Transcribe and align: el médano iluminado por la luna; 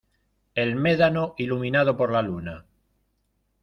el 0.55 0.77
médano 0.77 1.35
iluminado 1.37 1.95
por 1.95 2.11
la 2.11 2.23
luna; 2.23 2.65